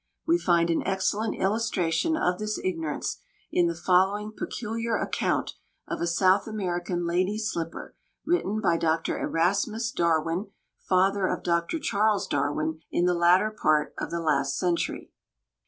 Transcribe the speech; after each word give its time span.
We 0.25 0.39
find 0.39 0.71
an 0.71 0.81
excellent 0.83 1.35
illustration 1.35 2.17
of 2.17 2.39
this 2.39 2.57
ignorance 2.63 3.17
in 3.51 3.67
the 3.67 3.75
following 3.75 4.31
peculiar 4.31 4.97
account 4.97 5.53
of 5.87 6.01
a 6.01 6.07
South 6.07 6.47
American 6.47 7.05
lady's 7.05 7.51
slipper, 7.51 7.95
written 8.25 8.61
by 8.61 8.77
Dr. 8.77 9.19
Erasmus 9.19 9.91
Darwin, 9.91 10.47
father 10.79 11.27
of 11.27 11.43
Dr. 11.43 11.77
Charles 11.77 12.25
Darwin, 12.25 12.81
in 12.89 13.05
the 13.05 13.13
latter 13.13 13.51
part 13.51 13.93
of 13.99 14.09
the 14.09 14.19
last 14.21 14.57
century. 14.57 15.11